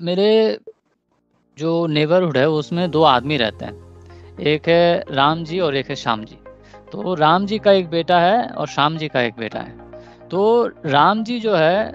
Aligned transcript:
मेरे 0.00 0.58
जो 1.58 1.86
नेबरहुड 1.86 2.36
है 2.36 2.48
उसमें 2.48 2.90
दो 2.90 3.02
आदमी 3.02 3.36
रहते 3.36 3.64
हैं। 3.64 4.38
एक 4.40 4.68
है 4.68 5.04
राम 5.10 5.44
जी 5.44 5.58
और 5.60 5.76
एक 5.76 5.88
है 5.90 5.96
श्याम 5.96 6.24
जी। 6.24 6.38
तो 6.92 7.14
राम 7.14 7.46
जी 7.46 7.58
का 7.58 7.72
एक 7.72 7.88
बेटा 7.90 8.18
है 8.20 8.46
और 8.46 8.66
श्याम 8.66 8.96
जी 8.96 9.08
का 9.08 9.20
एक 9.20 9.34
बेटा 9.38 9.60
है। 9.60 9.90
तो 10.28 10.66
राम 10.86 11.24
जी 11.24 11.38
जो 11.40 11.54
है 11.54 11.92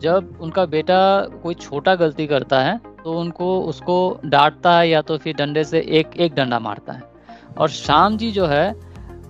जब 0.00 0.38
उनका 0.40 0.64
बेटा 0.66 0.98
कोई 1.42 1.54
छोटा 1.54 1.94
गलती 1.94 2.26
करता 2.26 2.60
है 2.60 2.76
तो 3.04 3.18
उनको 3.20 3.60
उसको 3.62 3.96
डांटता 4.24 4.78
है 4.78 4.88
या 4.88 5.02
तो 5.02 5.18
फिर 5.18 5.36
डंडे 5.36 5.64
से 5.64 5.80
एक 5.90 6.16
एक 6.16 6.34
डंडा 6.34 6.58
मारता 6.58 6.92
है। 6.92 7.02
और 7.58 7.68
श्याम 7.68 8.16
जी 8.16 8.30
जो 8.30 8.46
है 8.46 8.72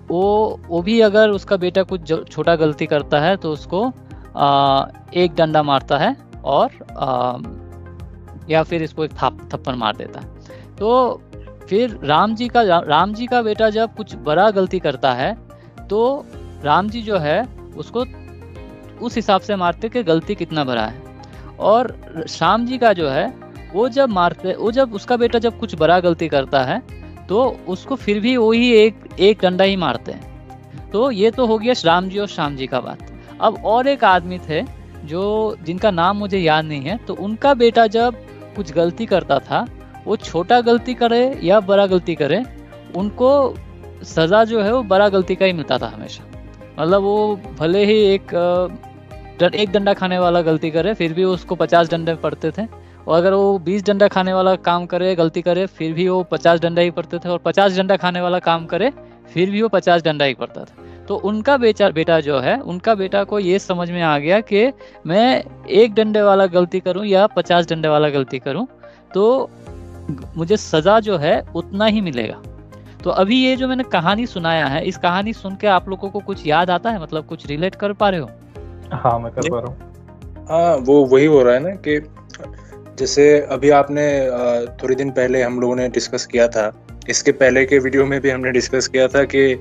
वो 0.07 0.59
वो 0.67 0.81
भी 0.81 0.99
अगर 1.01 1.29
उसका 1.29 1.57
बेटा 1.57 1.83
कुछ 1.83 2.13
छोटा 2.31 2.55
गलती 2.55 2.85
करता 2.85 3.19
है 3.19 3.35
तो 3.37 3.51
उसको 3.51 3.91
आ, 4.35 4.85
एक 5.13 5.35
डंडा 5.35 5.63
मारता 5.63 5.97
है 5.97 6.15
और 6.43 6.71
आ, 6.97 7.37
या 8.49 8.63
फिर 8.63 8.83
इसको 8.83 9.05
एक 9.05 9.11
थप 9.13 9.37
थप्पड़ 9.53 9.75
मार 9.75 9.95
देता। 9.95 10.21
तो 10.79 11.21
फिर 11.69 11.99
राम 12.03 12.35
जी 12.35 12.47
का, 12.47 12.61
राम 12.61 13.13
जी 13.13 13.25
का 13.25 13.41
बेटा 13.41 13.69
जब 13.69 13.95
कुछ 13.95 14.15
बड़ा 14.23 14.49
गलती 14.51 14.79
करता 14.79 15.13
है 15.13 15.33
तो 15.89 16.25
राम 16.63 16.89
जी 16.89 17.01
जो 17.01 17.17
है, 17.17 17.43
उसको 17.77 18.05
उस 19.01 19.15
हिसाब 19.15 19.41
से 19.41 19.55
मारते 19.55 19.89
कि 19.89 20.03
गलती 20.03 20.35
कितना 20.35 20.63
बड़ा 20.63 20.85
है। 20.85 21.01
और 21.59 21.95
श्याम 22.29 22.65
जी 22.65 22.77
का 22.77 22.91
जो 22.93 23.09
है, 23.09 23.25
वो 23.73 23.87
जब 23.89 24.09
मारते, 24.09 24.53
वो 24.53 24.71
जब 24.71 24.93
उसका 24.93 25.17
बेटा 25.17 25.39
जब 25.39 25.57
कुछ 25.59 25.75
बड़ा 25.75 25.99
गलती 25.99 26.27
करता 26.27 26.63
है 26.63 26.81
तो 27.27 27.43
उसको 27.67 27.95
फिर 27.95 28.19
भी 28.19 28.35
वही 28.37 28.71
एक 28.75 28.99
एक 29.19 29.39
डंडा 29.41 29.63
ही 29.63 29.75
मारते 29.77 30.11
हैं। 30.11 30.89
तो 30.91 31.09
ये 31.11 31.31
तो 31.31 31.45
हो 31.45 31.57
गया 31.57 31.73
राम 31.85 32.09
जी 32.09 32.19
और 32.19 32.27
श्याम 32.27 32.55
जी 32.55 32.67
का 32.67 32.79
बात। 32.79 33.11
अब 33.41 33.61
और 33.65 33.87
एक 33.87 34.03
आदमी 34.03 34.39
थे, 34.39 34.61
जो 35.05 35.55
जिनका 35.63 35.91
नाम 35.91 36.17
मुझे 36.17 36.39
याद 36.39 36.65
नहीं 36.65 36.81
है 36.81 36.97
तो 36.97 37.13
उनका 37.15 37.53
बेटा 37.55 37.87
जब 37.87 38.22
कुछ 38.55 38.73
गलती 38.73 39.05
करता 39.05 39.39
था, 39.39 39.65
वो 40.05 40.15
छोटा 40.15 40.59
गलती 40.61 40.93
करे 40.93 41.39
या 41.43 41.59
बड़ा 41.59 41.85
गलती 41.85 42.15
करे, 42.15 42.43
उनको 42.95 43.55
सजा 44.03 44.43
जो 44.43 44.61
है 44.61 44.73
वो 44.73 44.81
बड़ा 44.83 45.09
गलती 45.09 45.35
का 45.35 45.45
ही 45.45 45.53
मिलता 45.53 45.77
था 45.77 45.87
हमेशा। 45.87 46.23
मतलब 46.79 47.01
वो 47.01 47.35
भले 47.59 47.85
ही 47.85 47.99
एक 48.05 48.33
एक 49.43 49.71
डंडा 49.71 49.93
खाने 49.93 50.19
वाला 50.19 50.41
गलती 50.41 50.71
करे, 50.71 50.93
फिर 50.93 51.13
भी 51.13 51.23
उसको 51.23 51.55
पचास 51.55 51.89
डंडे 51.91 52.15
पड़ते 52.15 52.51
थे। 52.51 52.65
और 53.07 53.17
अगर 53.17 53.33
वो 53.33 53.57
बीस 53.59 53.85
डंडा 53.85 54.07
खाने 54.07 54.33
वाला 54.33 54.55
काम 54.55 54.85
करे, 54.85 55.15
गलती 55.15 55.41
करे, 55.41 55.65
फिर 55.65 55.93
भी 55.93 56.07
वो 56.09 56.23
पचास 56.23 56.59
डंडा 56.59 56.81
ही 56.81 56.91
पड़ते 56.91 57.19
थे। 57.19 57.29
और 57.29 57.37
पचास 57.37 57.77
डंडा 57.77 57.97
खाने 57.97 58.21
वाला 58.21 58.39
काम 58.39 58.65
करे, 58.65 58.91
फिर 59.33 59.49
भी 59.51 59.61
वो 59.61 59.69
पचास 59.69 60.03
डंडा 60.03 60.25
ही 60.25 60.33
पड़ता 60.33 60.63
था। 60.63 60.75
तो 61.07 61.15
उनका 61.25 61.57
बेचा 61.57 61.89
बेटा 61.89 62.19
जो 62.19 62.39
है 62.39 62.57
उनका 62.63 62.95
बेटा 62.95 63.23
को 63.23 63.39
ये 63.39 63.59
समझ 63.59 63.89
में 63.91 64.01
आ 64.01 64.17
गया 64.19 64.39
कि 64.41 64.71
मैं 65.05 65.43
एक 65.71 65.93
डंडे 65.93 66.21
वाला 66.21 66.45
गलती 66.47 66.79
करूँ 66.79 67.05
या 67.05 67.25
पचास 67.27 67.67
डंडे 67.69 67.87
वाला 67.87 68.09
गलती 68.09 68.39
करूँ 68.39 68.67
तो 69.13 69.49
मुझे 70.37 70.57
सजा 70.57 70.99
जो 70.99 71.17
है 71.17 71.39
उतना 71.55 71.85
ही 71.85 72.01
मिलेगा। 72.01 72.41
तो 73.03 73.09
अभी 73.11 73.37
ये 73.37 73.55
जो 73.55 73.67
मैंने 73.67 73.83
कहानी 73.83 74.25
सुनाया 74.27 74.65
है 74.65 74.85
इस 74.87 74.97
कहानी 74.97 75.33
सुन 75.33 75.55
के 75.55 75.67
आप 75.67 75.89
लोगों 75.89 76.09
को 76.09 76.19
कुछ 76.19 76.45
याद 76.47 76.69
आता 76.69 76.89
है? 76.89 77.01
मतलब 77.01 77.25
कुछ 77.25 77.45
रिलेट 77.47 77.75
कर 77.75 77.93
पा 77.93 78.09
रहे 78.09 78.19
हो? 78.19 78.29
हाँ 78.93 79.19
मैं 79.19 79.31
कर 79.31 79.49
पा 79.49 79.59
रहा 79.59 79.67
हूँ। 79.67 80.45
हाँ 80.49 80.75
वो 80.77 81.03
वही 81.05 81.25
हो 81.25 81.41
रहा 81.43 81.53
है 81.53 81.59
ना 81.59 81.75
कि 81.87 81.99
जैसे 82.97 83.25
अभी 83.51 83.69
आपने 83.71 84.05
थोड़ी 84.83 84.95
दिन 84.95 85.11
पहले 85.11 85.41
हम 85.41 85.59
लोगों 85.61 85.75
ने 85.75 85.87
डिस्कस 85.89 86.25
किया 86.25 86.47
था। 86.47 86.71
इसके 87.09 87.31
पहले 87.33 87.65
के 87.65 87.79
वीडियो 87.79 88.05
में 88.05 88.19
भी 88.21 88.29
हमने 88.29 88.51
डिस्कस 88.51 88.87
किया 88.87 89.07
था 89.07 89.23
कि 89.23 89.53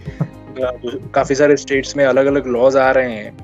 काफ़ी 0.59 1.35
सारे 1.35 1.57
स्टेट्स 1.57 1.97
में 1.97 2.05
अलग 2.05 2.27
अलग 2.27 2.47
लॉज 2.47 2.77
आ 2.77 2.91
रहे 2.91 3.13
हैं, 3.13 3.37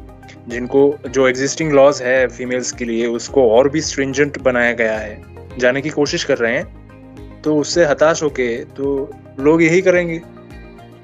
जिनको, 0.49 0.95
जो 1.09 1.29
एग्जिस्टिंग 1.29 1.73
लॉज 1.73 2.03
है 2.03 2.27
फीमेल्स 2.29 2.73
के 2.73 2.85
लिए, 2.85 3.07
उसको 3.09 3.49
और 3.51 3.69
भी 3.69 3.81
स्ट्रिंजेंट 3.83 4.41
बनाया 4.43 4.73
गया 4.73 4.99
है। 4.99 5.59
जाने 5.59 5.83
की 5.83 5.91
कोशिश 5.91 6.25
कर 6.25 6.39
रहे 6.39 6.55
हैं 6.55 7.43
तो 7.43 7.57
उससे 7.57 7.85
हताश 7.85 8.23
होके 8.23 8.55
तो 8.77 9.11
लोग 9.41 9.63
यही 9.63 9.81
करेंगे, 9.83 10.21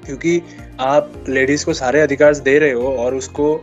क्योंकि 0.05 0.41
आप 0.79 1.11
लेडीज़ 1.29 1.65
को 1.65 1.73
सारे 1.73 2.01
अधिकार 2.01 2.35
दे 2.39 2.57
रहे 2.59 2.71
हो 2.71 2.95
और 2.95 3.15
उसको 3.15 3.53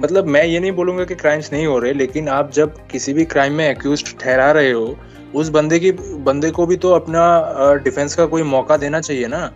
मतलब 0.00 0.26
मैं 0.26 0.44
ये 0.44 0.60
नहीं 0.60 0.72
बोलूँगा 0.72 1.04
कि 1.04 1.14
क्राइम्स 1.14 1.52
नहीं 1.52 1.66
हो 1.66 1.78
रहे, 1.78 1.92
लेकिन 1.92 2.28
आप 2.28 2.52
जब 2.52 2.76
किसी 2.88 3.12
भी 3.12 3.24
क्राइम 3.24 3.52
में 3.52 3.68
एक्यूज 3.70 4.04
ठहरा 4.20 4.50
रहे 4.52 4.70
हो, 4.70 4.96
उस 5.34 5.48
बंदे 5.48 5.78
की, 5.78 5.90
बंदे 5.92 6.50
को 6.50 6.66
भी 6.66 6.76
तो 6.76 6.92
अपना 6.92 7.74
डिफेंस 7.84 8.14
का 8.14 8.26
कोई 8.26 8.42
मौका 8.44 8.76
देना 8.76 9.00
चाहिए 9.00 9.26
ना। 9.26 9.50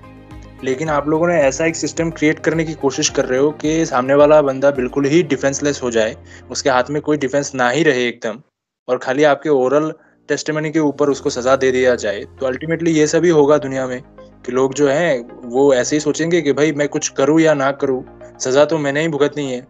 लेकिन 0.62 0.88
आप 0.88 1.08
लोगों 1.08 1.26
ने 1.28 1.34
ऐसा 1.36 1.66
एक 1.66 1.76
सिस्टम 1.76 2.10
क्रिएट 2.10 2.38
करने 2.38 2.64
की 2.64 2.74
कोशिश 2.74 3.08
कर 3.08 3.24
रहे 3.24 3.38
हो 3.38 3.50
कि 3.52 3.84
सामने 3.86 4.14
वाला 4.14 4.40
बंदा 4.42 4.70
बिल्कुल 4.70 5.04
ही 5.04 5.22
डिफेंसलेस 5.22 5.82
हो 5.82 5.90
जाए, 5.90 6.16
उसके 6.50 6.70
हाथ 6.70 6.90
में 6.90 7.00
कोई 7.02 7.16
डिफेंस 7.16 7.54
ना 7.54 7.68
ही 7.68 7.82
रहे 7.82 8.06
एकदम, 8.08 8.40
और 8.88 8.98
खाली 8.98 9.24
आपके 9.24 9.48
ओरल 9.48 9.92
टेस्टमनी 10.28 10.70
के 10.70 10.78
ऊपर 10.78 11.10
उसको 11.10 11.30
सजा 11.30 11.56
दे 11.56 11.70
दिया 11.72 11.94
जाए 11.96 12.24
तो 12.40 12.46
अल्टीमेटली 12.46 12.90
ये 12.90 13.06
सभी 13.06 13.28
होगा 13.30 13.58
दुनिया 13.58 13.86
में 13.86 14.00
कि 14.46 14.52
लोग 14.52 14.74
जो 14.74 14.88
हैं, 14.88 15.20
वो 15.44 15.72
ऐसे 15.74 15.96
ही 15.96 16.00
सोचेंगे 16.00 16.40
कि 16.42 16.52
भाई 16.52 16.72
मैं 16.72 16.88
कुछ 16.88 17.08
करूँ 17.08 17.40
या 17.40 17.54
ना 17.54 17.70
करूँ, 17.72 18.04
सजा 18.40 18.64
तो 18.64 18.78
मैंने 18.78 19.00
ही 19.00 19.08
भुगतनी 19.08 19.50
है 19.52 19.60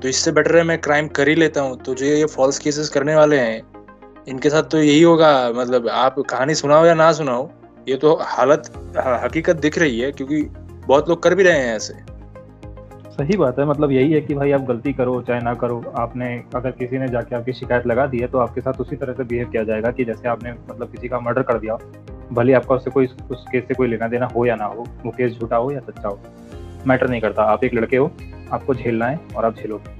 तो 0.00 0.08
इससे 0.08 0.32
बेटर 0.32 0.56
है 0.56 0.62
मैं 0.62 0.80
क्राइम 0.80 1.08
कर 1.08 1.28
ही 1.28 1.34
लेता 1.34 1.60
हूँ 1.60 1.82
तो 1.82 1.94
जो 1.94 2.06
ये 2.06 2.24
फॉल्स 2.26 2.58
केसेस 2.58 2.88
करने 2.88 3.14
वाले 3.16 3.38
हैं, 3.38 3.62
इनके 4.28 4.50
साथ 4.50 4.62
तो 4.62 4.78
यही 4.78 5.02
होगा 5.02 5.30
मतलब 5.54 5.88
आप 5.88 6.18
कहानी 6.20 6.54
सुनाओ 6.54 6.84
या 6.86 6.94
ना 6.94 7.12
सुनाओ 7.12 7.50
ये 7.88 7.96
तो 7.96 8.14
हालत 8.22 8.70
हकीकत 9.24 9.56
दिख 9.56 9.78
रही 9.78 10.00
है 10.00 10.12
क्योंकि 10.12 10.42
बहुत 10.86 11.08
लोग 11.08 11.22
कर 11.22 11.34
भी 11.34 11.42
रहे 11.42 11.58
हैं 11.58 11.76
ऐसे। 11.76 11.94
सही 13.10 13.36
बात 13.36 13.58
है 13.58 13.64
मतलब 13.66 13.92
यही 13.92 14.12
है 14.12 14.20
कि 14.20 14.34
भाई 14.34 14.50
आप 14.52 14.60
गलती 14.60 14.92
करो 14.92 15.20
चाहे 15.22 15.40
ना 15.40 15.54
करो 15.54 15.82
आपने 15.96 16.26
अगर 16.54 16.70
किसी 16.70 16.98
ने 16.98 17.08
जाके 17.08 17.36
आपकी 17.36 17.52
शिकायत 17.52 17.86
लगा 17.86 18.06
दी 18.06 18.18
है 18.18 18.26
तो 18.26 18.38
आपके 18.38 18.60
साथ 18.60 18.80
उसी 18.80 18.96
तरह 18.96 19.12
से 19.12 19.24
बिहेव 19.24 19.50
किया 19.50 19.62
जाएगा 19.62 19.90
कि 19.90 20.04
जैसे 20.04 20.28
आपने 20.28 20.52
मतलब 20.52 20.92
किसी 20.92 21.08
का 21.08 21.20
मर्डर 21.20 21.42
कर 21.42 21.58
दिया 21.58 21.78
भले 22.32 22.52
आपका 22.52 22.74
उससे 22.74 22.90
कोई 22.90 23.06
उस 23.30 23.44
केस 23.52 23.64
से 23.68 23.74
कोई 23.74 23.88
लेना 23.88 24.08
देना 24.08 24.26
हो 24.26 24.46
या 24.46 24.54
ना 24.54 24.64
हो 24.64 24.86
वो 25.04 25.10
केस 25.10 25.32
झूठा 25.32 25.56
हो 25.56 25.70
या 25.70 25.80
सच्चा 25.80 26.08
हो 26.08 26.20
मैटर 26.86 27.08
नहीं 27.08 27.20
करता। 27.20 27.42
आप 27.42 27.64
एक 27.64 27.74
लड़के 27.74 27.96
हो 27.96 28.10
आपको 28.52 28.74
झेलना 28.74 29.06
है 29.06 29.20
और 29.36 29.44
आप 29.44 29.56
झेलोगे 29.56 29.96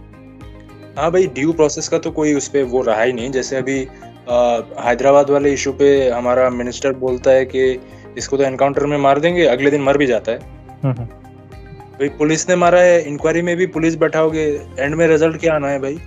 हाँ 1.00 1.10
भाई 1.10 1.26
ड्यू 1.26 1.52
प्रोसेस 1.52 1.88
का 1.88 1.98
तो 1.98 2.10
कोई 2.10 2.34
उस 2.34 2.48
पर 2.48 2.62
वो 2.62 2.82
रहा 2.82 3.02
ही 3.02 3.12
नहीं 3.12 3.30
जैसे 3.30 3.56
अभी 3.56 3.80
हैदराबाद 4.28 5.30
वाले 5.30 5.52
इशू 5.52 5.72
पे 5.72 5.88
हमारा 6.10 6.48
मिनिस्टर 6.50 6.92
बोलता 6.92 7.30
है 7.30 7.44
कि 7.44 7.80
इसको 8.18 8.36
तो 8.36 8.42
एनकाउंटर 8.42 8.86
में 8.86 8.96
मार 8.98 9.20
देंगे 9.20 9.46
अगले 9.46 9.70
दिन 9.70 9.82
मर 9.82 9.98
भी 9.98 10.06
जाता 10.06 10.32
है। 10.32 10.38
हम्म, 10.82 10.92
हम्म। 10.92 11.04
भाई 11.98 12.08
पुलिस 12.08 12.48
ने 12.48 12.56
मारा 12.56 12.80
है 12.80 13.00
इंक्वायरी 13.08 13.42
में 13.42 13.56
भी 13.56 13.66
पुलिस 13.66 13.96
बैठाओगे 13.98 14.44
एंड 14.78 14.94
में 14.94 15.06
रिज़ल्ट 15.08 15.40
क्या 15.40 15.54
आना 15.54 15.68
है 15.68 15.78
भाई? 15.78 15.98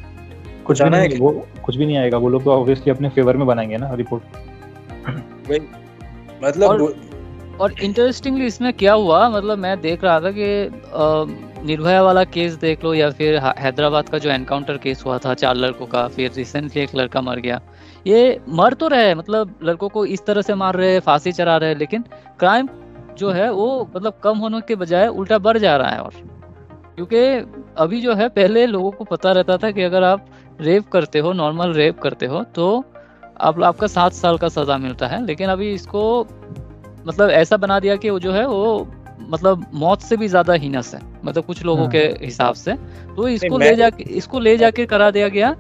कुछ 0.66 0.82
आना 0.82 0.98
है 0.98 1.08
वो 1.20 1.32
कुछ 1.66 1.78
भी 1.78 1.86
नहीं 1.86 1.98
आएगा 1.98 2.18
वो 2.18 2.30
लोग 2.30 2.44
तो 2.44 2.52
ऑब्वियसली 2.52 2.92
अपने 2.92 3.10
फेवर 3.10 3.38
में 3.38 3.48
बनाएँगे 3.48 3.78
ना 3.78 3.94
रिपोर्ट 3.94 4.24
भाई 5.50 5.60
मतलब 6.44 6.70
और, 6.70 6.96
और 7.60 7.74
इंटरेस्टिंगली 7.84 8.46
इसमें 8.46 8.72
क्या 8.74 8.94
हुआ 8.94 9.28
मतलब 9.30 9.58
मैं 9.58 9.80
देख 9.82 10.04
रहा 10.04 10.20
था 10.20 10.32
कि 10.32 10.48
निर्भया 11.68 12.02
वाला 12.04 12.24
केस 12.24 12.54
देख 12.54 12.84
लो 12.84 12.94
या 12.94 13.10
फिर 13.10 13.38
हैदराबाद 13.58 14.10
का 14.10 14.18
जो 14.18 14.30
एनकाउंटर 14.30 14.78
केस 14.78 15.04
हुआ 15.06 15.18
था 15.18 15.34
चार 15.34 15.56
लड़कों 15.56 15.86
का 15.86 16.08
फिर 16.08 16.32
रिसेंटली 16.38 16.82
एक 16.82 16.96
लड़का 16.96 17.22
मर 17.22 17.40
गया। 17.40 17.62
ये 18.08 18.40
मर 18.50 18.74
तो 18.74 18.88
रहे 18.88 19.14
मतलब 19.16 19.56
लड़कों 19.64 19.90
को 19.90 20.06
इस 20.06 20.26
तरह 20.26 20.42
से 20.42 20.56
मार 20.56 20.76
रहे 20.76 21.00
फांसी 21.00 21.32
चढ़ा 21.32 21.58
रहे 21.58 21.76
लेकिन 21.76 22.04
क्राइम 22.40 22.70
जो 23.18 23.32
है 23.32 23.52
वो 23.52 23.90
मतलब 23.96 24.20
कम 24.24 24.38
होने 24.38 24.62
के 24.62 24.76
बजाय 24.76 25.08
उल्टा 25.08 25.38
बढ़ 25.38 25.58
जा 25.58 25.76
रहा 25.78 25.90
है 25.90 26.00
और 26.00 26.14
क्योंकि 26.96 27.20
अभी 27.78 28.02
जो 28.02 28.14
है 28.14 28.30
पहले 28.30 28.66
लोगों 28.66 28.92
को 28.92 29.04
पता 29.04 29.32
रहता 29.32 29.58
था 29.58 29.72
कि 29.72 29.82
अगर 29.82 30.04
आप 30.04 30.26
रेप 30.62 30.88
करते 30.90 31.20
हो 31.20 31.34
नॉर्मल 31.34 31.74
रेप 31.74 32.00
करते 32.00 32.26
हो 32.26 32.44
तो 32.56 32.68
आप 33.42 33.62
आपका 33.64 33.88
सात 33.88 34.14
साल 34.14 34.38
का 34.38 34.48
सजा 34.50 34.78
मिलता 34.78 35.08
है 35.08 35.26
लेकिन 35.26 35.50
अभी 35.50 35.72
इसको 35.74 36.02
मतलब 37.08 37.30
ऐसा 37.30 37.58
बना 37.58 37.80
दिया 37.80 37.96
कि 37.96 38.10
वो 38.10 38.20
जो 38.20 38.32
है 38.32 38.46
वो 38.48 38.88
मतलब 39.30 39.66
मौत 39.74 40.02
से 40.02 40.18
भी 40.18 40.28
ज़्यादा 40.28 40.54
हीनस 40.54 40.94
है 40.96 41.02
मतलब 41.26 41.44
कुछ 41.44 41.64
लोगों। 41.66 41.88
के 41.90 42.00
हिसाब 42.22 42.54
से। 42.54 42.74
तो 43.16 43.28
इसको 43.28 43.58
ले 43.58 43.76
जाके 43.76 44.04
इसको 44.04 44.40
ले 44.40 44.56
जाके 44.58 44.86
करा 44.86 45.10
दिया 45.12 45.28
गया 45.28 45.52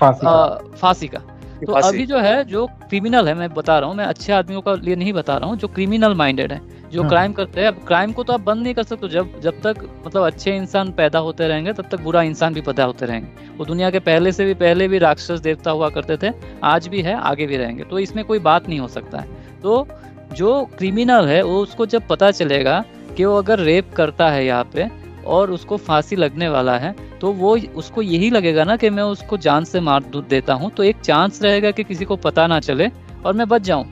फांसी 0.00 1.08
का। 1.08 1.22
तो 1.56 1.72
अभी 1.72 2.04
जो 2.06 2.18
है 2.18 2.44
जो 2.44 2.66
क्रिमिनल 2.66 3.28
है 3.28 3.34
मैं 3.34 3.48
बता 3.54 3.78
रहा 3.78 3.88
हूँ 3.88 3.96
मैं 3.96 4.04
अच्छे 4.04 4.32
आदमियों 4.32 4.60
का 4.60 4.74
लिए 4.74 4.96
नहीं 4.96 5.12
बता 5.12 5.36
रहा 5.36 5.48
हूँ 5.48 5.56
जो 5.56 5.68
क्रिमिनल 5.68 6.14
माइंडेड 6.14 6.52
है 6.52 6.60
जो 6.90 7.00
हाँ। 7.02 7.08
क्राइम 7.10 7.32
करते 7.32 7.60
हैं। 7.60 7.68
अब 7.68 7.80
क्राइम 7.86 8.12
को 8.12 8.24
तो 8.24 8.32
आप 8.32 8.40
बंद 8.40 8.62
नहीं 8.62 8.74
कर 8.74 8.82
सकते 8.82 9.08
जब 9.08 9.40
जब 9.40 9.60
तक 9.62 9.78
मतलब 10.06 10.22
अच्छे 10.22 10.56
इंसान 10.56 10.90
पैदा 10.92 11.18
होते 11.18 11.48
रहेंगे 11.48 11.72
तब 11.72 11.88
तक 11.90 12.00
बुरा 12.00 12.22
इंसान 12.22 12.54
भी 12.54 12.60
पैदा 12.60 12.84
होते 12.84 13.06
रहेंगे। 13.06 13.48
वो 13.56 13.64
दुनिया 13.64 13.90
के 13.90 13.98
पहले 14.00 14.32
से 14.32 14.44
भी 14.44 14.54
पहले 14.54 14.88
भी 14.88 14.98
राक्षस 14.98 15.40
देवता 15.40 15.70
हुआ 15.70 15.88
करते 15.88 16.16
थे 16.16 16.32
आज 16.64 16.88
भी 16.88 17.02
है 17.02 17.14
आगे 17.22 17.46
भी 17.46 17.56
रहेंगे। 17.56 17.84
तो 17.84 17.98
इसमें 17.98 18.24
कोई 18.24 18.38
बात 18.40 18.68
नहीं 18.68 18.80
हो 18.80 18.88
सकता 18.88 19.18
है। 19.18 19.60
तो 19.62 19.86
जो 20.34 20.64
क्रिमिनल 20.78 21.26
है 21.26 21.42
वो 21.42 21.58
उसको 21.62 21.86
जब 21.86 22.06
पता 22.08 22.30
चलेगा 22.32 22.84
कि 23.16 23.24
वो 23.24 23.36
अगर 23.38 23.58
रेप 23.60 23.92
करता 23.96 24.30
है 24.30 24.44
यहाँ 24.46 24.70
पे 24.74 24.88
और 25.26 25.50
उसको 25.50 25.76
फांसी 25.78 26.16
लगने 26.16 26.48
वाला 26.48 26.76
है 26.78 26.94
तो 27.20 27.32
वो 27.32 27.56
उसको 27.74 28.02
यही 28.02 28.30
लगेगा 28.30 28.64
ना 28.64 28.76
कि 28.76 28.90
मैं 28.90 29.02
उसको 29.04 29.36
जान 29.38 29.64
से 29.64 29.80
मार 29.80 30.04
देता 30.30 30.54
हूँ। 30.54 30.70
तो 30.70 30.82
एक 30.82 31.00
चांस 31.00 31.42
रहेगा 31.42 31.70
कि 31.70 31.84
किसी 31.84 32.04
को 32.04 32.16
पता 32.18 32.46
ना 32.46 32.60
चले 32.60 32.90
और 33.26 33.34
मैं 33.34 33.48
बच 33.48 33.62
जाऊँ। 33.62 33.84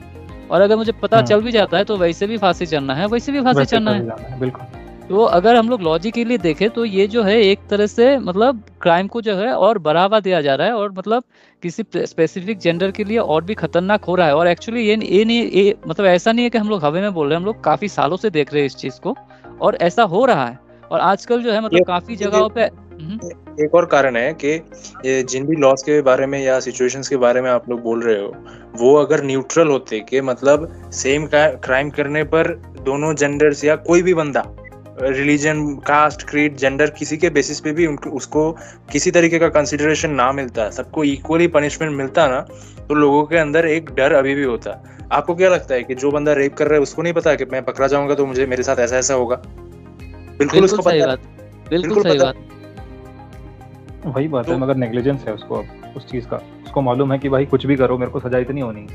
और 0.51 0.61
अगर 0.61 0.75
मुझे 0.75 0.91
पता 0.93 1.17
हाँ। 1.17 1.25
चल 1.25 1.41
भी 1.41 1.51
जाता 1.51 1.77
है 1.77 1.83
तो 1.83 1.97
वैसे 1.97 2.27
भी 2.27 2.37
फांसी 2.37 2.65
चढ़ना 2.65 2.95
है 2.95 3.07
वैसे 3.07 3.31
भी 3.31 3.41
फांसी 3.41 3.65
चढ़ना 3.65 3.91
है। 3.91 4.39
बिल्कुल। 4.39 4.65
तो 5.09 5.23
अगर 5.23 5.55
हम 5.55 5.69
लोग 5.69 5.81
लॉजिकली 5.81 6.37
देखें 6.37 6.69
तो 6.69 6.85
ये 6.85 7.05
जो 7.07 7.23
है 7.23 7.35
एक 7.41 7.59
तरह 7.69 7.87
से 7.87 8.17
मतलब 8.19 8.61
क्राइम 8.81 9.07
को 9.07 9.21
जो 9.21 9.35
है 9.35 9.51
और 9.53 9.77
बढ़ावा 9.77 10.19
दिया 10.19 10.41
जा 10.41 10.55
रहा 10.55 10.67
है 10.67 10.73
और 10.73 10.91
मतलब 10.91 11.23
किसी 11.63 11.83
स्पेसिफिक 11.95 12.59
जेंडर 12.59 12.91
के 12.91 13.03
लिए 13.03 13.17
और 13.17 13.43
भी 13.43 13.53
खतरनाक 13.53 14.05
हो 14.05 14.15
रहा 14.15 14.27
है। 14.27 14.35
और 14.35 14.47
एक्चुअली 14.47 14.81
ये 14.81 14.95
ये 14.97 15.23
नहीं 15.25 15.41
ये 15.43 15.75
मतलब 15.87 16.05
ऐसा 16.05 16.31
नहीं 16.31 16.43
है 16.43 16.49
कि 16.49 16.57
हम 16.57 16.69
लोग 16.69 16.85
हवे 16.85 17.01
में 17.01 17.13
बोल 17.13 17.27
रहे 17.27 17.35
हैं 17.35 17.39
हम 17.39 17.45
लोग 17.45 17.63
काफ़ी 17.63 17.87
सालों 17.89 18.17
से 18.17 18.29
देख 18.29 18.53
रहे 18.53 18.61
हैं 18.61 18.67
इस 18.67 18.75
चीज़ 18.75 18.99
को 18.99 19.15
और 19.61 19.75
ऐसा 19.81 20.03
हो 20.05 20.25
रहा 20.25 20.45
है। 20.45 20.59
और 20.91 20.99
आजकल 21.01 21.43
जो 21.43 21.51
है 21.51 21.61
मतलब 21.61 21.85
काफ़ी 21.85 22.15
जगहों 22.15 22.49
पे। 22.49 22.69
एक 23.61 23.75
और 23.75 23.85
कारण 23.85 24.15
है 24.15 24.33
कि 24.33 24.59
जिन 25.23 25.45
भी 25.45 25.55
लॉस 25.55 25.83
के 25.83 26.01
बारे 26.01 26.25
में 26.25 26.39
या 26.39 26.59
सिचुएशंस 26.59 27.07
के 27.07 27.17
बारे 27.17 27.41
में 27.41 27.49
आप 27.49 27.69
लोग 27.69 27.81
बोल 27.81 28.01
रहे 28.01 28.21
हो 28.21 28.33
वो 28.77 28.95
अगर 28.95 29.23
न्यूट्रल 29.23 29.67
होते 29.67 29.99
कि 29.99 30.21
मतलब 30.21 30.91
सेम 30.93 31.27
क्राइम 31.33 31.89
करने 31.89 32.23
पर 32.23 32.53
दोनों 32.85 33.15
जेंडर्स 33.15 33.63
या 33.63 33.75
कोई 33.75 34.01
भी 34.01 34.13
बंदा 34.13 34.43
रिलीजन 35.01 35.75
कास्ट 35.87 36.23
क्रीड 36.29 36.55
जेंडर 36.57 36.89
किसी 36.89 37.17
के 37.17 37.29
बेसिस 37.29 37.59
पे 37.59 37.71
भी 37.71 37.87
उसको 37.87 38.51
किसी 38.91 39.11
तरीके 39.11 39.39
का 39.39 39.49
कंसिडरेशन 39.49 40.11
ना 40.11 40.31
मिलता 40.31 40.69
सबको 40.69 41.03
इक्वली 41.03 41.47
पनिशमेंट 41.47 41.93
मिलता 41.93 42.27
ना 42.27 42.39
तो 42.87 42.93
लोगों 42.93 43.23
के 43.23 43.37
अंदर 43.37 43.65
एक 43.65 43.89
डर 43.91 44.13
अभी 44.13 44.35
भी 44.35 44.43
होता। 44.43 44.83
आपको 45.11 45.35
क्या 45.35 45.49
लगता 45.49 45.75
है 45.75 45.83
कि 45.83 45.95
जो 45.95 46.11
बंदा 46.11 46.33
रेप 46.33 46.53
कर 46.53 46.67
रहा 46.67 46.75
है 46.75 46.81
उसको 46.81 47.01
नहीं 47.01 47.13
पता 47.13 47.35
कि 47.35 47.45
मैं 47.45 47.63
पकड़ा 47.65 47.87
जाऊँगा 47.87 48.15
तो 48.15 48.25
मुझे 48.25 48.45
मेरे 48.45 48.63
साथ 48.63 48.79
ऐसा 48.79 48.97
ऐसा 48.97 49.13
होगा? 49.13 49.35
बिल्कुल 50.39 50.63
उसको 50.63 50.81
पता 50.81 51.11
है। 51.11 51.15
बिल्कुल 51.69 52.03
सही 52.03 52.17
बात। 52.19 52.35
वही 54.05 54.27
बात 54.27 54.45
तो, 54.45 54.51
है 54.51 54.57
मगर 54.59 54.75
नेग्लिजेंस 54.75 55.23
है 55.27 55.33
उसको 55.33 55.63
उस 55.97 56.07
चीज़ 56.07 56.25
का। 56.27 56.37
उसको 56.65 56.81
मालूम 56.81 57.11
है 57.11 57.17
कि 57.19 57.29
भाई 57.29 57.45
कुछ 57.45 57.65
भी 57.65 57.75
करो 57.75 57.97
मेरे 57.97 58.11
को 58.11 58.19
सजा 58.19 58.37
इतनी 58.37 58.61
होनी 58.61 58.87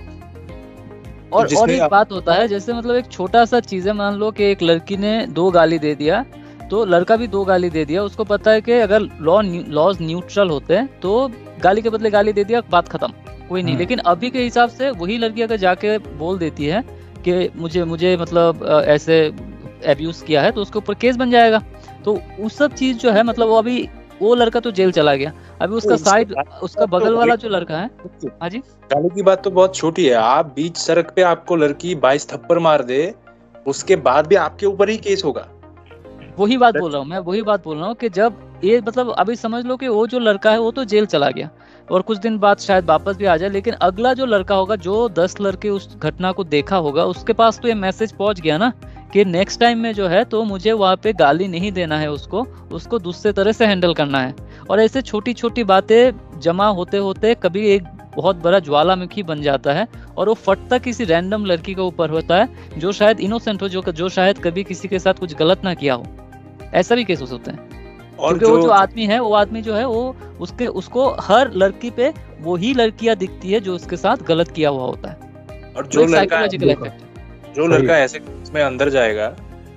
और 1.32 1.54
और 1.54 1.70
एक 1.70 1.80
आप... 1.80 1.90
बात 1.90 2.12
होता 2.12 2.34
है 2.34 2.46
जैसे 2.48 2.72
मतलब 2.72 2.96
एक 2.96 3.08
छोटा 3.08 3.44
सा 3.44 3.60
चीज़ 3.62 3.88
है 3.88 3.94
मान 3.94 4.14
लो 4.14 4.30
कि 4.30 4.44
एक 4.44 4.62
लड़की 4.62 4.96
ने 4.96 5.26
दो 5.30 5.50
गाली 5.50 5.78
दे 5.78 5.94
दिया 5.94 6.24
तो 6.70 6.84
लड़का 6.84 7.16
भी 7.16 7.26
दो 7.26 7.44
गाली 7.44 7.70
दे 7.70 7.84
दिया 7.84 8.02
उसको 8.02 8.24
पता 8.24 8.50
है 8.50 8.60
कि 8.60 8.72
अगर 8.72 9.08
लॉ 9.20 9.40
लॉज 9.68 10.02
न्यूट्रल 10.02 10.50
होते 10.50 10.76
हैं 10.76 10.86
तो 11.00 11.30
गाली 11.62 11.82
के 11.82 11.90
बदले 11.90 12.10
गाली 12.10 12.32
दे 12.32 12.44
दिया 12.44 12.62
बात 12.70 12.88
खत्म 12.88 13.12
कोई 13.48 13.62
नहीं। 13.62 13.72
हम्म। 13.72 13.78
लेकिन 13.78 13.98
अभी 14.06 14.30
के 14.30 14.42
हिसाब 14.42 14.68
से 14.68 14.90
वही 14.90 15.18
लड़की 15.18 15.42
अगर 15.42 15.56
जाके 15.56 15.96
बोल 16.18 16.38
देती 16.38 16.66
है 16.66 16.82
कि 17.24 17.48
मुझे 17.56 17.84
मुझे 17.84 18.16
मतलब 18.16 18.64
ऐसे 18.86 19.16
एब्यूज 19.86 20.20
किया 20.22 20.42
है 20.42 20.50
तो 20.50 20.60
उसके 20.60 20.78
ऊपर 20.78 20.94
केस 20.94 21.16
बन 21.16 21.30
जाएगा। 21.30 21.62
तो 22.04 22.18
उस 22.40 22.56
सब 22.56 22.74
चीज़ 22.74 22.98
जो 22.98 23.10
है 23.10 23.22
मतलब 23.22 23.48
वो 23.48 23.56
अभी 23.56 23.88
वो 24.20 24.34
लड़का 24.34 24.60
तो 24.60 24.70
जेल 24.70 24.92
चला 24.92 25.14
गया। 25.14 25.32
अभी 25.60 25.74
उसका 25.74 25.90
तो 25.90 26.04
साइड 26.04 26.34
उसका 26.62 26.80
तो 26.80 26.86
बगल 26.88 27.14
वाला 27.14 27.34
जो 27.36 27.48
लड़का 27.48 27.78
है 27.78 27.90
हाँ 28.40 28.48
जी। 28.48 28.58
गाली 28.90 29.08
की 29.14 29.22
बात 29.22 29.44
तो 29.44 29.50
बहुत 29.50 29.74
छोटी 29.76 30.06
है। 30.06 30.14
आप 30.14 30.52
बीच 30.56 30.76
सड़क 30.76 31.12
पे 31.16 31.22
आपको 31.24 31.56
लड़की 31.56 31.94
बाईस 31.96 32.28
थप्पड़ 32.28 32.58
मार 32.58 32.82
दे 32.84 33.02
उसके 33.66 33.96
बाद 33.98 34.26
भी 34.26 34.34
आपके 34.36 34.66
ऊपर 34.66 34.88
ही 34.88 34.96
केस 34.98 35.24
होगा। 35.24 35.46
वही 36.38 36.56
बात 36.56 36.76
बोल 36.76 36.90
रहा 36.92 37.00
हूँ 37.00 37.08
मैं 37.08 37.18
वही 37.20 37.42
बात 37.42 37.64
बोल 37.64 37.76
रहा 37.76 37.86
हूँ 37.86 37.94
कि 37.94 38.08
जब 38.10 38.60
ये 38.64 38.80
मतलब 38.80 39.10
अभी 39.10 39.34
समझ 39.36 39.64
लो 39.64 39.76
कि 39.76 39.88
वो 39.88 40.06
जो 40.06 40.18
लड़का 40.18 40.50
है 40.50 40.58
वो 40.60 40.70
तो 40.70 40.84
जेल 40.84 41.06
चला 41.06 41.30
गया। 41.30 41.50
और 41.88 42.02
कुछ 42.02 42.18
दिन 42.18 42.38
बाद 42.38 42.58
शायद 42.58 42.84
वापस 42.84 43.16
भी 43.16 43.24
आ 43.24 43.36
जाए 43.36 43.48
लेकिन 43.48 43.74
अगला 43.82 44.12
जो 44.14 44.26
लड़का 44.26 44.54
होगा 44.54 44.76
जो 44.78 45.08
दस 45.08 45.34
लड़के 45.40 45.70
उस 45.70 45.96
घटना 45.98 46.30
को 46.32 46.44
देखा 46.44 46.76
होगा 46.76 47.04
उसके 47.04 47.32
पास 47.32 47.58
तो 47.58 47.68
ये 47.68 47.74
मैसेज 47.74 48.12
पहुँच 48.12 48.40
गया 48.40 48.58
ना 48.58 48.72
कि 49.12 49.24
नेक्स्ट 49.24 49.60
टाइम 49.60 49.78
में 49.78 49.92
जो 49.92 50.08
है 50.08 50.24
तो 50.24 50.42
मुझे 50.44 50.72
वहाँ 50.72 50.96
पे 50.96 51.12
गाली 51.12 51.48
नहीं 51.48 51.72
देना 51.72 51.98
है 51.98 52.10
उसको 52.10 52.42
उसको 52.72 52.98
दूसरे 52.98 53.32
तरह 53.32 53.52
से 53.52 53.66
हैंडल 53.66 53.94
करना 53.94 54.20
है। 54.20 54.34
और 54.70 54.80
ऐसे 54.80 55.02
छोटी 55.02 55.32
छोटी 55.32 55.64
बातें 55.64 56.40
जमा 56.40 56.66
होते 56.66 56.96
होते 56.96 57.34
कभी 57.34 57.66
एक 57.68 57.82
बहुत 58.16 58.36
बड़ा 58.36 58.58
ज्वालामुखी 58.58 59.22
बन 59.22 59.42
जाता 59.42 59.72
है 59.72 59.86
और 60.16 60.28
वो 60.28 60.34
फटता 60.34 60.78
किसी 60.78 61.04
रैंडम 61.04 61.44
लड़की 61.44 61.74
के 61.74 61.80
ऊपर 61.80 62.10
होता 62.10 62.36
है 62.36 62.78
जो 62.78 62.92
शायद 62.92 63.20
इनोसेंट 63.20 63.62
हो 63.62 63.68
जो 63.68 63.82
जो 63.82 64.08
शायद 64.08 64.38
कभी 64.38 64.64
किसी 64.64 64.88
के 64.88 64.98
साथ 64.98 65.14
कुछ 65.14 65.34
गलत 65.34 65.64
ना 65.64 65.74
किया 65.74 65.94
हो। 65.94 66.06
ऐसा 66.74 66.94
भी 66.94 67.04
केस 67.04 67.20
हो 67.20 67.26
सकते 67.26 67.50
हैं। 67.50 68.16
और 68.16 68.38
क्योंकि 68.38 68.46
जो... 68.46 68.56
वो 68.56 68.62
जो 68.62 68.70
आदमी 68.70 69.06
है 69.06 69.20
वो 69.20 69.32
आदमी 69.34 69.62
जो 69.62 69.74
है 69.74 69.86
वो 69.86 70.16
उसके 70.40 70.66
उसको 70.66 71.08
हर 71.20 71.52
लड़की 71.54 71.90
पे 71.90 72.12
वो 72.40 72.56
ही 72.56 72.74
लड़कियाँ 72.74 73.16
दिखती 73.16 73.52
है 73.52 73.60
जो 73.60 73.74
उसके 73.74 73.96
साथ 73.96 74.16
गलत 74.16 74.50
किया 74.50 74.70
हुआ 74.70 74.84
होता 74.84 75.10
है। 75.10 75.72
और 75.76 75.86
जो 75.86 76.00
तो 76.00 76.06
लड़का 76.06 76.46
जो 77.56 77.66
लड़का 77.66 77.98
ऐसे 77.98 78.20
में 78.54 78.62
अंदर 78.62 78.88
जाएगा 78.88 79.28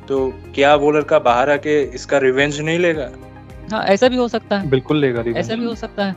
तो 0.07 0.27
क्या 0.55 0.73
वो 0.75 0.91
लड़का 0.91 1.19
बाहर 1.19 1.49
आके 1.49 1.81
इसका 1.95 2.17
रिवेंज 2.17 2.59
नहीं 2.61 2.79
लेगा? 2.79 3.09
हाँ 3.71 3.83
ऐसा 3.85 4.07
भी 4.07 4.17
हो 4.17 4.27
सकता 4.27 4.57
है। 4.57 4.69
बिल्कुल 4.69 4.97
लेगा 4.97 5.21
रिवेंज 5.21 5.45
ऐसा 5.45 5.55
भी 5.55 5.65
हो 5.65 5.75
सकता 5.75 6.05
है। 6.05 6.15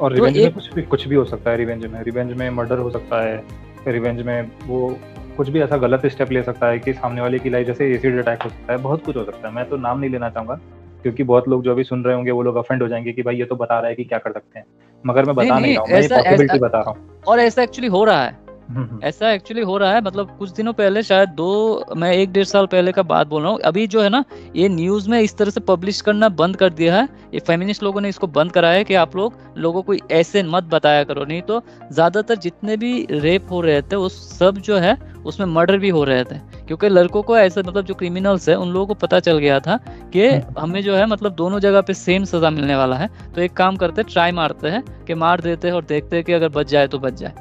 और 0.00 0.12
रिवेंज 0.12 0.36
तो 0.36 0.42
में 0.42 0.52
कुछ 0.52 0.72
भी 0.74 0.82
कुछ 0.82 1.06
भी 1.08 1.14
हो 1.14 1.24
सकता 1.24 1.50
है 1.50 1.56
रिवेंज 1.56 1.84
में। 1.86 2.02
रिवेंज 2.02 2.32
में 2.32 2.48
मर्डर 2.50 2.78
हो 2.78 2.90
सकता 2.90 3.20
है। 3.22 3.42
रिवेंज 3.88 4.22
में 4.22 4.50
वो 4.66 4.98
कुछ 5.36 5.48
भी 5.48 5.60
ऐसा 5.60 5.76
गलत 5.76 6.06
स्टेप 6.06 6.32
ले 6.32 6.42
सकता 6.42 6.66
है 6.66 6.78
कि 6.78 6.92
सामने 6.92 7.20
वाले 7.20 7.38
की 7.38 7.50
लाइफ 7.50 7.66
जैसे 7.66 7.90
एसिड 7.94 8.18
अटैक 8.18 8.42
हो 8.42 8.48
सकता 8.48 8.72
है। 8.72 8.78
बहुत 8.78 9.04
कुछ 9.04 9.16
हो 9.16 9.24
सकता 9.24 9.48
है। 9.48 9.54
मैं 9.54 9.68
तो 9.68 9.76
नाम 9.76 10.00
नहीं 10.00 10.10
लेना 10.10 10.30
चाहूँगा 10.30 10.54
क्योंकि 11.02 11.24
बहुत 11.24 11.48
लोग 11.48 11.62
जो 11.64 11.70
अभी 11.70 11.84
सुन 11.84 12.04
रहे 12.04 12.14
होंगे 12.14 12.30
वो 12.30 12.42
लोग 12.42 12.56
अफेंड 12.56 12.82
हो 12.82 12.88
जाएँगे 12.88 13.12
कि 13.12 13.22
भाई 13.22 13.36
ये 13.36 13.44
तो 13.44 13.56
बता 13.56 13.78
रहा 13.78 13.88
है 13.88 13.94
कि 13.94 14.04
क्या 14.04 14.18
कर 14.18 14.32
सकते 14.32 14.58
हैं। 14.58 14.66
मगर 15.04 15.24
मैं 15.24 15.34
बता 15.34 15.58
नहीं, 15.58 15.76
नहीं 15.78 16.08
रहा 16.08 16.30
हूँ 16.30 16.58
बता 16.58 16.78
रहा 16.78 16.90
हूँ। 16.90 17.22
और 17.26 17.40
ऐसा 17.40 17.62
एक्चुअली 17.62 17.88
हो 17.88 18.04
रहा 18.04 18.24
है। 18.24 18.45
ऐसा 19.04 19.30
एक्चुअली 19.32 19.62
हो 19.62 19.76
रहा 19.78 19.92
है 19.92 20.00
मतलब 20.00 20.36
कुछ 20.38 20.50
दिनों 20.50 20.72
पहले 20.72 21.02
शायद 21.02 21.28
दो 21.30 21.84
मैं 21.96 22.12
एक 22.12 22.32
डेढ़ 22.32 22.44
साल 22.44 22.66
पहले 22.66 22.92
का 22.92 23.02
बात 23.04 23.26
बोल 23.26 23.42
रहा 23.42 23.50
हूँ 23.50 23.60
अभी 23.64 23.86
जो 23.86 24.02
है 24.02 24.08
ना 24.08 24.24
ये 24.56 24.68
न्यूज़ 24.68 25.08
में 25.10 25.20
इस 25.20 25.36
तरह 25.36 25.50
से 25.50 25.60
पब्लिश 25.62 26.00
करना 26.00 26.28
बंद 26.36 26.56
कर 26.56 26.70
दिया 26.72 26.96
है 26.96 27.08
ये 27.34 27.40
फेमिनिस्ट 27.40 27.82
लोगों 27.82 28.00
ने 28.00 28.08
इसको 28.08 28.26
बंद 28.28 28.52
कराया 28.52 28.76
है 28.76 28.84
कि 28.84 28.94
आप 28.96 29.16
लोग 29.16 29.34
लोगों 29.56 29.82
को 29.82 29.94
ऐसे 30.12 30.42
मत 30.44 30.64
बताया 30.70 31.04
करो 31.04 31.24
नहीं 31.24 31.42
तो 31.42 31.62
ज़्यादातर 31.92 32.36
जितने 32.38 32.76
भी 32.76 33.06
रेप 33.10 33.50
हो 33.50 33.60
रहे 33.60 33.82
थे 33.82 33.96
वो 33.96 34.08
सब 34.08 34.58
जो 34.60 34.76
है 34.78 34.96
उसमें 35.24 35.46
मर्डर 35.46 35.78
भी 35.78 35.88
हो 35.88 36.02
रहे 36.04 36.24
थे 36.24 36.38
क्योंकि 36.66 36.88
लड़कों 36.88 37.22
को 37.22 37.36
ऐसे 37.38 37.62
मतलब 37.62 37.84
जो 37.84 37.94
क्रिमिनल्स 37.94 38.48
है 38.48 38.54
उन 38.56 38.68
लोगों 38.68 38.86
को 38.86 38.94
पता 38.96 39.20
चल 39.20 39.38
गया 39.38 39.58
था 39.60 39.76
कि 40.12 40.26
हम्म। 40.26 40.60
हमें 40.60 40.82
जो 40.82 40.94
है 40.96 41.06
मतलब 41.06 41.34
दोनों 41.34 41.60
जगह 41.60 41.80
पे 41.80 41.94
सेम 41.94 42.24
सजा 42.24 42.50
मिलने 42.50 42.76
वाला 42.76 42.96
है 42.96 43.08
तो 43.34 43.40
एक 43.40 43.52
काम 43.54 43.76
करते 43.76 44.02
ट्राई 44.04 44.32
मारते 44.32 44.68
हैं 44.68 44.82
कि 45.04 45.14
मार 45.16 45.40
देते 45.40 45.68
हैं 45.68 45.74
और 45.74 45.84
देखते 45.84 46.16
हैं 46.16 46.24
कि 46.24 46.32
अगर 46.32 46.48
बच 46.50 46.68
जाए 46.68 46.86
तो 46.86 46.98
बच 46.98 47.14
जाए। 47.14 47.34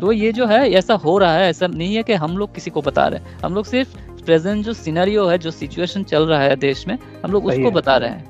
तो 0.00 0.12
ये 0.12 0.32
जो 0.32 0.46
है 0.46 0.70
ऐसा 0.70 0.94
हो 0.94 1.18
रहा 1.18 1.32
है 1.32 1.48
ऐसा 1.50 1.66
नहीं 1.66 1.94
है 1.94 2.02
कि 2.02 2.12
हम 2.14 2.36
लोग 2.38 2.54
किसी 2.54 2.70
को 2.70 2.82
बता 2.82 3.06
रहे 3.08 3.20
हैं। 3.20 3.38
हम 3.38 3.54
लोग 3.54 3.64
सिर्फ़ 3.64 3.96
प्रेजेंट 4.24 4.64
जो 4.64 4.72
सिनेरियो 4.72 5.26
है 5.26 5.38
जो 5.38 5.50
सिचुएशन 5.50 6.02
चल 6.02 6.26
रहा 6.26 6.40
है 6.40 6.56
देश 6.56 6.86
में 6.88 6.98
हम 7.24 7.32
लोग 7.32 7.46
उसको 7.46 7.70
बता 7.70 7.96
रहे 7.96 8.10
हैं। 8.10 8.24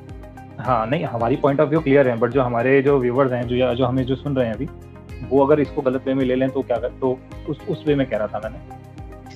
हाँ 0.58 0.86
नहीं 0.86 1.04
हमारी 1.04 1.36
पॉइंट 1.36 1.60
ऑफ़ 1.60 1.68
व्यू 1.68 1.80
क्लियर 1.80 2.08
है 2.08 2.16
बट 2.18 2.30
जो 2.30 2.42
हमारे 2.42 2.80
जो 2.82 2.98
व्यूवर्स 2.98 3.32
हैं 3.32 3.46
जो 3.48 3.74
जो 3.74 3.84
हमें 3.84 4.04
जो 4.06 4.16
सुन 4.16 4.36
रहे 4.36 4.46
हैं 4.46 4.54
अभी 4.54 4.68
वो 5.30 5.44
अगर 5.46 5.60
इसको 5.60 5.82
गलत 5.82 6.04
वे 6.06 6.14
में 6.14 6.24
ले 6.24 6.34
लें 6.34 6.48
तो 6.50 6.62
क्या 6.62 6.76
कर 6.76 6.88
तो 7.00 7.18
उस 7.48 7.58
उस 7.68 7.84
वे 7.86 7.94
में 7.94 8.06
कह 8.06 8.16
रहा 8.16 8.26
था 8.26 8.40
मैंने. 8.44 8.81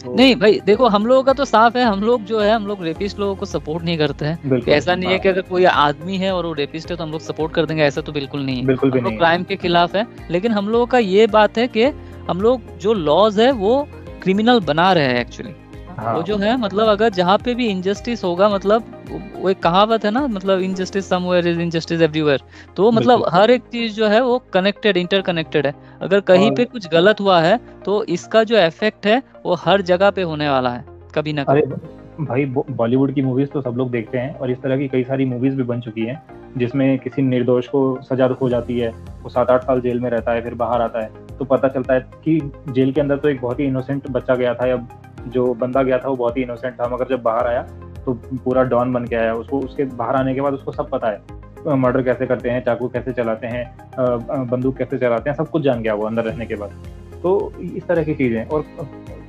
नहीं 0.08 0.34
भाई 0.36 0.60
देखो 0.66 0.86
हम 0.88 1.06
लोगों 1.06 1.22
का 1.22 1.32
तो 1.32 1.44
साफ़ 1.44 1.76
है 1.78 1.84
हम 1.84 2.00
लोग 2.00 2.24
जो 2.24 2.40
है 2.40 2.50
हम 2.52 2.66
लोग 2.66 2.82
रेपिस्ट 2.84 3.18
लोगों 3.18 3.34
को 3.36 3.46
सपोर्ट 3.46 3.84
नहीं 3.84 3.98
करते 3.98 4.24
हैं। 4.24 4.62
ऐसा 4.68 4.94
नहीं 4.94 5.10
है 5.10 5.18
कि 5.18 5.28
अगर 5.28 5.42
कोई 5.42 5.64
आदमी 5.64 6.16
है 6.16 6.32
और 6.34 6.46
वो 6.46 6.52
रेपिस्ट 6.52 6.90
है 6.90 6.96
तो 6.96 7.04
हम 7.04 7.12
लोग 7.12 7.20
सपोर्ट 7.20 7.52
कर 7.54 7.66
देंगे 7.66 7.82
ऐसा 7.82 8.00
तो 8.00 8.12
बिल्कुल 8.12 8.44
नहीं 8.44 8.56
है। 8.56 8.66
बिल्कुल 8.66 8.90
भी 8.90 9.00
नहीं 9.00 9.16
क्राइम 9.18 9.44
के 9.44 9.56
खिलाफ 9.56 9.96
है 9.96 10.06
लेकिन 10.30 10.52
हम 10.52 10.68
लोगों 10.68 10.86
का 10.86 10.98
ये 10.98 11.26
बात 11.26 11.58
है 11.58 11.66
कि 11.68 11.84
हम 12.28 12.40
लोग 12.40 12.78
जो 12.78 12.92
लॉज 12.92 13.40
है 13.40 13.50
वो 13.54 13.86
क्रिमिनल 14.22 14.60
बना 14.60 14.92
रहे 14.92 15.04
हैं 15.04 15.20
एक्चुअली 15.20 15.52
हाँ। 15.96 16.14
वो 16.14 16.22
जो 16.22 16.36
है 16.36 16.56
मतलब 16.56 16.88
अगर 16.88 17.10
जहाँ 17.10 17.36
पे 17.38 17.54
भी 17.54 17.66
इनजस्टिस 17.66 18.24
होगा 18.24 18.48
मतलब 18.48 18.92
वो 19.36 19.50
एक 19.50 19.58
कहावत 19.62 20.04
है 20.04 20.10
ना 20.10 20.26
मतलब 20.26 20.60
injustice 20.60 21.08
somewhere 21.08 21.48
is 21.48 21.60
injustice 21.60 22.00
everywhere 22.00 22.42
तो 22.76 22.90
मतलब 22.92 23.24
हर 23.32 23.50
एक 23.50 23.62
चीज़ 23.72 23.94
जो 23.94 24.06
है 24.06 24.22
वो 24.22 24.38
कनेक्टेड 24.52 24.96
इंटरकनेक्टेड 24.96 25.66
है। 25.66 25.74
अगर 26.02 26.20
कहीं 26.22 26.50
पे 26.50 26.64
कुछ 26.64 26.88
गलत 26.88 27.20
हुआ 27.20 27.40
है 27.40 27.58
तो 27.84 28.02
इसका 28.10 28.44
जो 28.44 28.58
इफ़ेक्ट 28.58 29.06
है 29.06 29.22
वो 29.46 29.54
हर 29.54 29.82
जगह 29.82 30.10
पे 30.10 30.22
होने 30.22 30.48
वाला 30.48 30.70
है 30.70 30.84
कभी 31.14 31.32
ना 31.32 31.44
कभी। 31.44 31.62
भाई 32.20 32.44
बॉलीवुड 32.46 33.14
की 33.14 33.22
मूवीज़ 33.22 33.48
तो 33.48 33.60
सब 33.62 33.74
लोग 33.76 33.90
देखते 33.90 34.18
हैं 34.18 34.34
और 34.34 34.50
इस 34.50 34.60
तरह 34.62 34.76
की 34.76 34.88
कई 34.88 35.04
सारी 35.04 35.24
मूवीज़ 35.24 35.56
भी 35.56 35.62
बन 35.62 35.80
चुकी 35.80 36.06
हैं 36.06 36.22
जिसमें 36.58 36.98
किसी 36.98 37.22
निर्दोष 37.22 37.66
को 37.68 37.80
सजा 38.02 38.26
हो 38.40 38.48
जाती 38.48 38.78
है 38.78 38.90
वो 39.22 39.28
सात 39.28 39.50
आठ 39.50 39.64
साल 39.64 39.80
जेल 39.80 40.00
में 40.00 40.08
रहता 40.10 40.32
है 40.32 40.42
फिर 40.42 40.54
बाहर 40.54 40.82
आता 40.82 41.02
है 41.02 41.36
तो 41.38 41.44
पता 41.44 41.68
चलता 41.68 41.94
है 41.94 42.00
कि 42.24 42.40
जेल 42.70 42.92
के 42.92 43.00
अंदर 43.00 43.16
तो 43.16 43.28
एक 43.28 43.40
बहुत 43.40 43.60
ही 43.60 43.64
इनोसेंट 43.64 44.08
बच्चा 44.10 44.34
गया 44.34 44.54
था 44.54 44.66
या 44.66 44.76
जो 45.28 45.52
बंदा 45.54 45.83
गया 45.83 45.99
था 45.99 46.09
वो 46.09 46.16
बहुत 46.16 46.37
ही 46.37 46.42
इनोसेंट 46.42 46.75
था, 46.75 46.88
मगर 46.88 47.09
जब 47.09 47.23
बाहर 47.23 47.47
आया 47.47 47.62
तो 48.04 48.12
पूरा 48.45 48.62
डॉन 48.64 48.92
बन 48.92 49.04
के 49.04 49.16
आया। 49.16 49.33
उसको, 49.35 49.59
उसके 49.61 49.85
बाहर 49.87 50.16
आने 50.16 50.35
के 50.35 50.40
बाद 50.40 50.54
उसको 50.54 50.73
सब 50.73 50.88
पता 50.90 51.11
है 51.11 51.76
मर्डर 51.76 52.02
कैसे 52.02 52.26
करते 52.26 52.50
हैं, 52.50 52.64
चाकू 52.64 52.88
कैसे 52.88 53.12
चलाते 53.12 53.47
हैं 53.47 54.47
बंदूक 54.49 54.76
कैसे 54.78 54.99
चलाते 54.99 55.30
हैं, 55.30 55.37
सब 55.37 55.49
कुछ 55.50 55.62
जान 55.62 55.83
गया 55.83 55.95
वो 55.95 56.06
अंदर 56.06 56.25
रहने 56.25 56.47
के 56.47 56.54
बाद। 56.54 56.71
तो 57.23 57.52
इस 57.61 57.87
तरह 57.87 58.04
की 58.04 58.14
चीज़ें, 58.14 58.45
और 58.45 58.64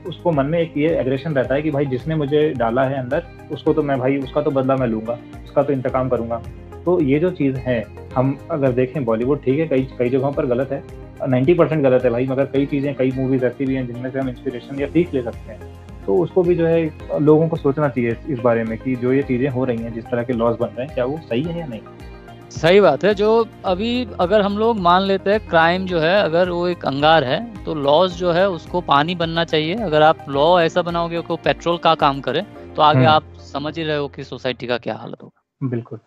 उसको 0.07 0.31
मन 0.31 0.45
में 0.45 0.59
एक 0.59 0.77
ये 0.77 0.89
एग्रेशन 0.97 1.33
रहता 1.33 1.55
है 1.55 1.61
कि 1.61 1.71
भाई 1.71 1.85
जिसने 1.85 2.15
मुझे 2.15 2.49
डाला 2.57 2.83
है 2.83 2.99
अंदर, 2.99 3.23
उसको 3.51 3.73
तो 3.73 3.83
मैं 3.83 3.97
भाई, 3.99 4.17
उसका 4.17 4.41
तो 4.41 4.51
बदला 4.51 4.75
मैं 4.75 4.87
लूँगा, 4.87 5.17
उसका 5.45 5.63
तो 5.63 5.73
इंतकाम 5.73 6.09
करूँगा। 6.09 6.41
तो 6.85 6.99
ये 7.01 7.19
जो 7.19 7.31
चीज़ 7.31 7.57
है, 7.57 7.83
हम 8.15 8.37
अगर 8.51 8.71
देखें 8.73 9.03
बॉलीवुड, 9.05 9.41
ठीक 9.43 9.59
है, 9.59 9.67
कई 9.67 9.87
कई 9.99 10.09
जगहों 10.09 10.31
पर 10.31 10.45
गलत 10.45 10.71
है 10.71 10.83
नाइन्टी 11.23 11.53
परसेंट 11.53 11.81
गलत 11.83 12.03
है 12.03 12.09
भाई, 12.09 12.25
मगर 12.27 12.45
कई 12.45 12.65
चीज़ें, 12.65 12.93
कई 12.95 13.11
मूवीज़ 13.15 13.45
ऐसी 13.45 13.65
भी 13.65 13.75
हैं 13.75 13.85
जिनमें 13.87 14.09
से 14.11 14.19
हम 14.19 14.29
इंस्पिरेशन 14.29 14.79
या 14.79 14.87
सीख 14.87 15.13
ले 15.13 15.21
सकते 15.23 15.51
हैं। 15.51 15.59
तो 16.07 16.17
उसको 16.17 16.43
भी 16.43 16.55
जो 16.55 16.65
है 16.67 17.19
लोगों 17.21 17.47
को 17.49 17.57
सोचना 17.57 17.87
चाहिए 17.89 18.17
इस 18.29 18.39
बारे 18.39 18.63
में 18.63 18.77
कि 18.77 18.95
जो 18.95 19.13
ये 19.13 19.21
चीज़ें 19.23 19.49
हो 19.49 19.63
रही 19.65 19.77
हैं 19.77 19.93
जिस 19.93 20.03
तरह 20.05 20.23
के 20.23 20.33
लॉस 20.33 20.57
बन 20.59 20.67
रहे 20.67 20.85
हैं 20.85 20.93
क्या 20.95 21.05
वो 21.05 21.17
सही 21.19 21.43
है 21.43 21.57
या 21.59 21.65
नहीं? 21.67 21.81
सही 22.51 22.79
बात 22.81 23.03
है। 23.03 23.13
जो 23.13 23.45
अभी 23.65 24.07
अगर 24.19 24.41
हम 24.41 24.57
लोग 24.57 24.79
मान 24.79 25.01
लेते 25.01 25.31
हैं 25.31 25.39
क्राइम 25.47 25.85
जो 25.85 25.99
है 25.99 26.15
अगर 26.21 26.49
वो 26.49 26.67
एक 26.67 26.85
अंगार 26.85 27.23
है 27.23 27.39
तो 27.63 27.73
लॉज 27.75 28.11
जो 28.11 28.31
है 28.31 28.49
उसको 28.49 28.81
पानी 28.83 29.15
बनना 29.15 29.43
चाहिए। 29.45 29.75
अगर 29.75 30.01
आप 30.01 30.25
लॉ 30.29 30.47
ऐसा 30.61 30.81
बनाओगे 30.81 31.21
कि 31.21 31.35
पेट्रोल 31.43 31.77
का 31.77 31.93
काम 31.95 32.21
करे 32.21 32.41
तो 32.75 32.81
आगे 32.81 32.99
हम्म। 32.99 33.09
आप 33.09 33.33
समझ 33.53 33.77
ही 33.77 33.83
रहे 33.83 33.97
हो 33.97 34.07
कि 34.07 34.23
सोसाइटी 34.23 34.67
का 34.67 34.77
क्या 34.77 34.95
हालत 34.95 35.23
होगा। 35.23 35.67
बिल्कुल। 35.67 35.99